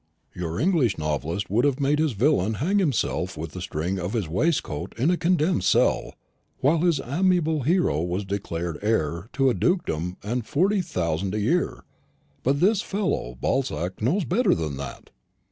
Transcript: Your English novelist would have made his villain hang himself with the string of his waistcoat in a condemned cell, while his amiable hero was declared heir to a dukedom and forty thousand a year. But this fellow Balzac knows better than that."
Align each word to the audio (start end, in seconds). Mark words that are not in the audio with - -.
Your 0.33 0.59
English 0.59 0.97
novelist 0.97 1.47
would 1.51 1.63
have 1.63 1.79
made 1.79 1.99
his 1.99 2.13
villain 2.13 2.55
hang 2.55 2.79
himself 2.79 3.37
with 3.37 3.51
the 3.51 3.61
string 3.61 3.99
of 3.99 4.13
his 4.13 4.27
waistcoat 4.27 4.95
in 4.97 5.11
a 5.11 5.15
condemned 5.15 5.63
cell, 5.63 6.15
while 6.57 6.79
his 6.79 6.99
amiable 7.01 7.61
hero 7.61 8.01
was 8.01 8.25
declared 8.25 8.79
heir 8.81 9.29
to 9.33 9.51
a 9.51 9.53
dukedom 9.53 10.17
and 10.23 10.47
forty 10.47 10.81
thousand 10.81 11.35
a 11.35 11.39
year. 11.39 11.83
But 12.41 12.61
this 12.61 12.81
fellow 12.81 13.37
Balzac 13.39 14.01
knows 14.01 14.25
better 14.25 14.55
than 14.55 14.77
that." 14.77 15.11